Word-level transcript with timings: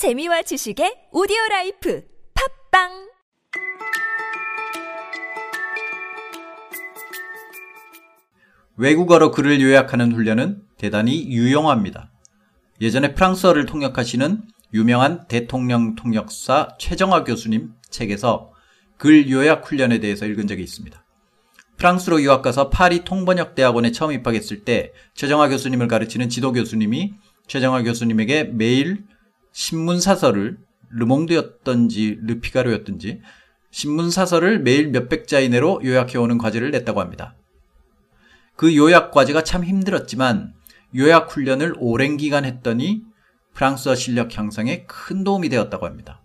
재미와 0.00 0.40
지식의 0.40 1.08
오디오 1.12 1.36
라이프 1.50 2.02
팟빵 2.70 2.88
외국어로 8.78 9.30
글을 9.30 9.60
요약하는 9.60 10.12
훈련은 10.12 10.62
대단히 10.78 11.28
유용합니다. 11.28 12.10
예전에 12.80 13.12
프랑스어를 13.12 13.66
통역하시는 13.66 14.42
유명한 14.72 15.26
대통령 15.28 15.96
통역사 15.96 16.76
최정화 16.78 17.24
교수님 17.24 17.74
책에서 17.90 18.54
글 18.96 19.30
요약 19.30 19.70
훈련에 19.70 19.98
대해서 19.98 20.24
읽은 20.24 20.46
적이 20.46 20.62
있습니다. 20.62 21.04
프랑스로 21.76 22.22
유학 22.22 22.40
가서 22.40 22.70
파리 22.70 23.04
통번역 23.04 23.54
대학원에 23.54 23.92
처음 23.92 24.12
입학했을 24.12 24.64
때 24.64 24.94
최정화 25.12 25.50
교수님을 25.50 25.88
가르치는 25.88 26.30
지도 26.30 26.52
교수님이 26.52 27.12
최정화 27.48 27.82
교수님에게 27.82 28.44
매일 28.44 29.04
신문 29.52 30.00
사설을 30.00 30.58
르몽드였던지 30.90 32.18
르피가르였던지 32.22 33.20
신문 33.70 34.10
사설을 34.10 34.60
매일 34.60 34.88
몇백 34.88 35.28
자 35.28 35.38
이내로 35.40 35.80
요약해오는 35.84 36.38
과제를 36.38 36.70
냈다고 36.72 37.00
합니다. 37.00 37.36
그 38.56 38.76
요약 38.76 39.12
과제가 39.12 39.44
참 39.44 39.64
힘들었지만 39.64 40.52
요약 40.96 41.34
훈련을 41.34 41.74
오랜 41.78 42.16
기간 42.16 42.44
했더니 42.44 43.02
프랑스어 43.54 43.94
실력 43.94 44.36
향상에 44.36 44.84
큰 44.86 45.24
도움이 45.24 45.48
되었다고 45.48 45.86
합니다. 45.86 46.22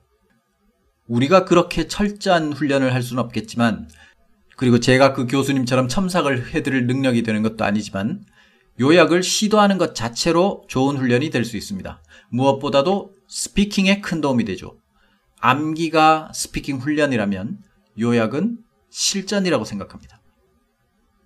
우리가 1.08 1.46
그렇게 1.46 1.88
철저한 1.88 2.54
훈련을 2.54 2.94
할 2.94 3.04
수는 3.04 3.22
없겠지만 3.24 3.90
그리고 4.58 4.80
제가 4.80 5.14
그 5.14 5.28
교수님처럼 5.28 5.88
첨삭을 5.88 6.54
해드릴 6.54 6.88
능력이 6.88 7.24
되는 7.24 7.44
것도 7.44 7.64
아니지만 7.64 8.26
요약을 8.80 9.22
시도하는 9.24 9.78
것 9.78 9.96
자체로 9.96 10.64
좋은 10.68 10.98
훈련이 10.98 11.30
될 11.30 11.46
수 11.46 11.58
있습니다. 11.58 12.02
무엇보다도 12.30 13.15
스피킹에 13.28 14.02
큰 14.02 14.22
도움이 14.22 14.46
되죠. 14.46 14.78
암기가 15.40 16.32
스피킹 16.34 16.78
훈련이라면 16.78 17.60
요약은 18.00 18.58
실전이라고 18.90 19.66
생각합니다. 19.66 20.22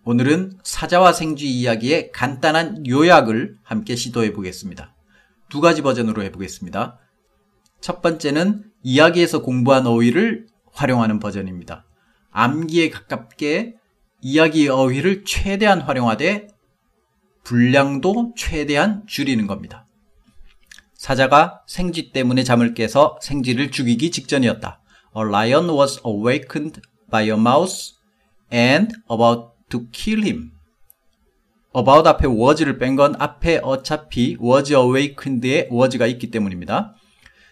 오늘은 0.04 0.58
사자와 0.64 1.14
생쥐 1.14 1.48
이야기의 1.48 2.12
간단한 2.12 2.88
요약을 2.88 3.58
함께 3.64 3.96
시도해 3.96 4.34
보겠습니다. 4.34 4.96
두 5.50 5.62
가지 5.62 5.82
버전으로 5.82 6.24
해보겠습니다. 6.24 6.98
첫 7.82 8.02
번째는 8.02 8.64
이야기에서 8.84 9.42
공부한 9.42 9.86
어휘를 9.88 10.48
활용하는 10.74 11.20
버전입니다. 11.20 11.86
암기에 12.32 12.90
가깝게 12.90 13.76
이야기 14.22 14.68
어휘를 14.68 15.24
최대한 15.26 15.82
활용하되 15.82 16.48
분량도 17.44 18.34
최대한 18.36 19.06
줄이는 19.08 19.48
겁니다. 19.48 19.86
사자가 21.00 21.62
생쥐 21.66 22.12
때문에 22.12 22.44
잠을 22.44 22.74
깨서 22.74 23.20
생쥐를 23.22 23.72
죽이기 23.72 24.12
직전이었다. 24.12 24.82
A 25.16 25.24
lion 25.24 25.70
was 25.70 26.02
awakened 26.06 26.82
by 27.10 27.24
a 27.24 27.40
mouse 27.40 27.94
and 28.52 28.94
about 29.10 29.52
to 29.70 29.88
kill 29.94 30.22
him. 30.26 30.52
about 31.74 32.06
앞에 32.06 32.28
was를 32.28 32.78
뺀 32.78 32.98
건 32.98 33.16
앞에 33.18 33.62
어차피 33.64 34.36
was 34.42 34.74
awakened에 34.74 35.70
was가 35.72 36.06
있기 36.06 36.32
때문입니다. 36.32 36.96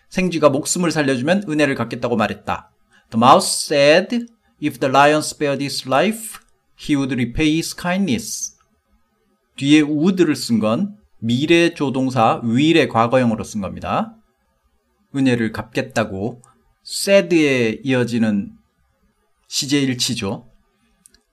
생쥐가 0.09 0.50
목숨을 0.50 0.92
살려주면 0.92 1.44
은혜를 1.48 1.76
갚겠다고 1.76 2.17
말했다. 2.17 2.70
The 3.11 3.17
mouse 3.17 3.73
said 3.73 4.26
if 4.61 4.78
the 4.78 4.92
lion 4.92 5.20
spared 5.20 5.64
his 5.64 5.88
life, 5.88 6.42
he 6.78 6.98
would 6.98 7.14
repay 7.14 7.56
his 7.56 7.73
kindness. 7.73 8.58
뒤에 9.56 9.84
would를 9.84 10.36
쓴 10.36 10.59
건 10.59 10.98
미래 11.28 11.73
조동사 11.73 12.39
will의 12.42 12.88
과거형으로 12.88 13.44
쓴 13.44 13.59
겁니다. 13.59 14.16
은혜를 15.14 15.52
갚겠다고 15.52 16.42
said에 16.86 17.81
이어지는 17.83 18.53
시제 19.50 19.81
일치죠. 19.81 20.48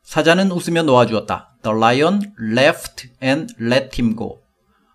사자는 0.03 0.51
웃으며 0.51 0.83
놓아주었다. 0.83 1.59
The 1.63 1.77
lion 1.77 2.35
left 2.41 3.09
and 3.23 3.55
let 3.61 4.03
him 4.03 4.17
go. 4.17 4.41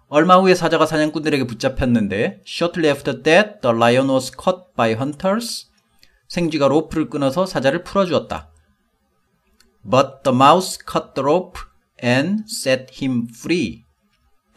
얼마 0.10 0.38
후에 0.38 0.54
사자가 0.54 0.86
사냥꾼들에게 0.86 1.46
붙잡혔는데 1.48 2.42
shortly 2.46 2.94
after 2.94 3.24
that 3.24 3.62
the 3.62 3.74
lion 3.74 4.10
was 4.10 4.30
caught 4.32 4.74
by 4.76 4.96
hunters. 4.96 5.70
생쥐가 6.28 6.68
로프를 6.68 7.10
끊어서 7.10 7.46
사자를 7.46 7.84
풀어주었다. 7.84 8.52
But 9.90 10.24
the 10.26 10.36
mouse 10.36 10.78
cut 10.78 11.14
the 11.16 11.24
rope 11.24 11.62
and 12.04 12.44
set 12.50 13.02
him 13.02 13.28
free. 13.30 13.86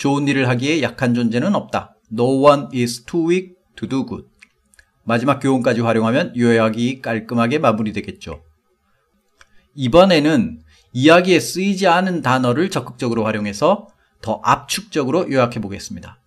좋은 0.02 0.26
일을 0.26 0.48
하기에 0.48 0.82
약한 0.82 1.14
존재는 1.14 1.54
없다. 1.54 1.94
No 2.12 2.42
one 2.44 2.66
is 2.74 3.04
too 3.04 3.28
weak 3.28 3.54
to 3.76 3.88
do 3.88 4.04
good. 4.04 4.26
마지막 5.04 5.38
교훈까지 5.38 5.80
활용하면 5.80 6.36
요약이 6.36 7.02
깔끔하게 7.02 7.60
마무리되겠죠. 7.60 8.42
이번에는 9.76 10.60
이야기에 10.92 11.38
쓰이지 11.38 11.86
않은 11.86 12.20
단어를 12.20 12.68
적극적으로 12.68 13.24
활용해서 13.24 13.86
더 14.20 14.40
압축적으로 14.42 15.30
요약해 15.30 15.60
보겠습니다. 15.60 16.18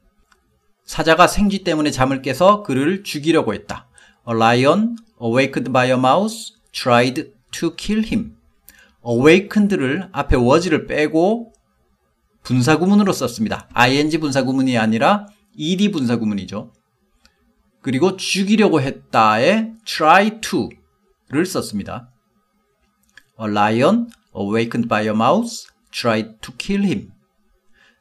사자가 0.85 1.27
생쥐 1.27 1.65
때문에 1.65 1.91
잠을 1.91 2.21
깨서 2.21 2.63
그를 2.63 3.03
죽이려고 3.03 3.53
했다. 3.53 3.89
A 4.25 4.35
lion 4.37 4.95
awakened 5.21 5.73
by 5.73 5.87
a 5.87 5.97
mouse 5.97 6.53
tried 6.71 7.33
to 7.51 7.75
kill 7.75 8.05
him. 8.05 8.37
awakened를 9.05 10.07
앞에 10.13 10.37
was를 10.37 10.87
빼고 10.87 11.54
분사구문으로 12.45 13.11
썼습니다. 13.11 13.67
ing 13.73 14.19
분사구문이 14.19 14.77
아니라 14.77 15.25
ed 15.57 15.91
분사구문이죠. 15.91 16.71
그리고 17.81 18.17
죽이려고 18.17 18.81
했다에 18.81 19.73
try 19.83 20.39
to를 20.41 21.45
썼습니다. 21.45 22.09
A 23.41 23.49
lion 23.49 24.07
awakened 24.35 24.87
by 24.87 25.03
a 25.03 25.09
mouse 25.09 25.67
tried 25.91 26.37
to 26.41 26.53
kill 26.57 26.85
him. 26.85 27.11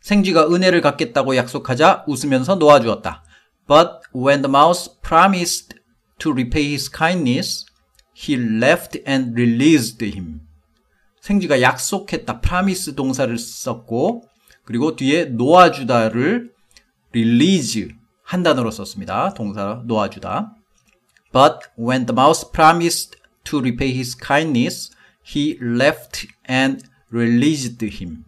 생쥐가 0.01 0.49
은혜를 0.53 0.83
갚겠다고 0.83 1.37
약속하자 1.37 2.05
웃으면서 2.07 2.57
놓아주었다. 2.57 3.25
But 3.67 3.89
when 4.15 4.43
the 4.43 4.51
mouse 4.51 4.91
promised 5.01 5.77
to 6.19 6.33
repay 6.33 6.69
his 6.69 6.91
kindness, 6.91 7.65
he 8.15 8.37
left 8.39 9.03
and 9.09 9.33
released 9.41 10.05
him. 10.05 10.41
생쥐가 11.23 11.63
약속했다. 11.63 12.43
promise 12.43 12.95
동사를 12.95 13.37
썼고 13.39 14.34
그리고 14.65 14.97
뒤에 14.97 15.27
놓아주다를 15.27 16.53
release 17.13 17.89
한 18.23 18.43
단어로 18.43 18.71
썼습니다. 18.71 19.35
동사 19.35 19.83
놓아주다. 19.85 20.55
But 21.33 21.59
when 21.79 22.07
the 22.07 22.15
mouse 22.15 22.51
promised 22.51 23.19
to 23.45 23.59
repay 23.59 23.93
his 23.95 24.17
kindness, 24.17 24.91
he 25.27 25.59
left 25.61 26.27
and 26.49 26.85
released 27.13 27.85
him. 27.85 28.25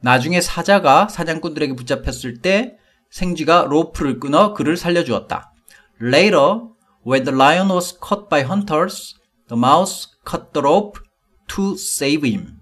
나중에 0.00 0.40
사자가 0.40 1.08
사냥꾼들에게 1.08 1.74
붙잡혔을 1.74 2.38
때 2.38 2.76
생쥐가 3.10 3.66
로프를 3.68 4.20
끊어 4.20 4.54
그를 4.54 4.76
살려주었다. 4.76 5.52
Later, 6.00 6.68
when 7.06 7.24
the 7.24 7.34
lion 7.34 7.70
was 7.70 7.96
caught 7.98 8.28
by 8.28 8.42
hunters, 8.42 9.14
the 9.48 9.58
mouse 9.58 10.08
cut 10.28 10.52
the 10.52 10.62
rope 10.66 11.00
to 11.48 11.72
save 11.74 12.26
him. 12.28 12.61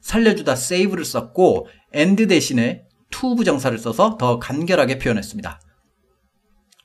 살려주다 0.00 0.52
save를 0.52 1.04
썼고 1.04 1.68
and 1.94 2.26
대신에 2.26 2.84
to 3.10 3.34
부정사를 3.34 3.76
써서 3.78 4.16
더 4.18 4.38
간결하게 4.38 4.98
표현했습니다. 4.98 5.60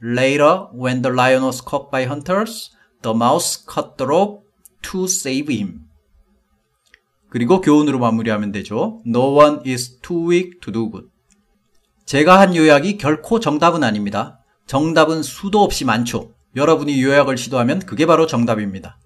Later, 0.04 0.68
when 0.74 1.02
the 1.02 1.14
lion 1.14 1.44
was 1.44 1.62
caught 1.62 1.90
by 1.92 2.04
hunters, 2.04 2.72
the 3.02 3.16
mouse 3.16 3.64
cut 3.66 3.96
the 3.98 4.06
rope 4.06 4.44
to 4.82 5.06
save 5.06 5.54
him. 5.54 5.82
그리고 7.30 7.62
교훈으로 7.62 8.00
마무리하면 8.00 8.52
되죠. 8.52 9.02
No 9.08 9.36
one 9.36 9.60
is 9.66 10.00
too 10.02 10.30
weak 10.30 10.60
to 10.62 10.72
do 10.72 10.92
good. 10.92 11.08
제가 12.06 12.40
한 12.40 12.56
요약이 12.56 12.98
결코 12.98 13.40
정답은 13.40 13.84
아닙니다. 13.84 14.40
정답은 14.68 15.24
수도 15.24 15.64
없이 15.64 15.86
많죠. 15.86 16.34
여러분이 16.56 17.02
요약을 17.02 17.38
시도하면 17.38 17.80
그게 17.80 18.06
바로 18.06 18.28
정답입니다. 18.28 19.00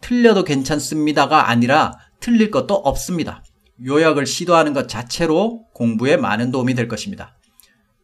틀려도 0.00 0.44
괜찮습니다가 0.44 1.48
아니라 1.48 1.92
틀릴 2.24 2.50
것도 2.50 2.72
없습니다. 2.72 3.44
요약을 3.84 4.24
시도하는 4.24 4.72
것 4.72 4.88
자체로 4.88 5.66
공부에 5.74 6.16
많은 6.16 6.50
도움이 6.52 6.72
될 6.72 6.88
것입니다. 6.88 7.36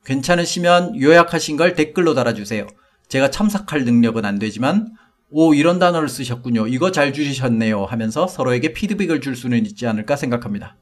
괜찮으시면 0.05 1.00
요약하신 1.00 1.56
걸 1.56 1.75
댓글로 1.75 2.12
달아주세요. 2.12 2.67
제가 3.08 3.31
첨삭할 3.31 3.87
능력은 3.87 4.26
안 4.26 4.38
되지만 4.38 4.93
오 5.31 5.55
이런 5.55 5.78
단어를 5.78 6.11
쓰셨군요. 6.11 6.67
이거 6.67 6.90
잘 6.93 7.14
줄이셨네요 7.14 7.87
하면서 7.87 8.26
서로에게 8.26 8.75
피드백을 8.75 9.22
줄 9.22 9.34
수는 9.37 9.64
있지 9.64 9.87
않을까 9.87 10.17
생각합니다. 10.17 10.76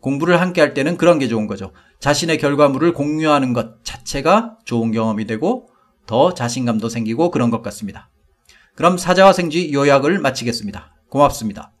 공부를 0.00 0.40
함께 0.40 0.62
할 0.62 0.72
때는 0.72 0.96
그런 0.96 1.18
게 1.18 1.28
좋은 1.28 1.46
거죠. 1.46 1.74
자신의 1.98 2.38
결과물을 2.38 2.94
공유하는 2.94 3.52
것 3.52 3.84
자체가 3.84 4.56
좋은 4.64 4.90
경험이 4.90 5.26
되고 5.26 5.68
더 6.06 6.32
자신감도 6.32 6.88
생기고 6.88 7.30
그런 7.30 7.50
것 7.50 7.60
같습니다. 7.60 8.08
그럼 8.74 8.96
사자와 8.96 9.34
생쥐 9.34 9.70
요약을 9.74 10.18
마치겠습니다. 10.20 10.94
고맙습니다. 11.10 11.74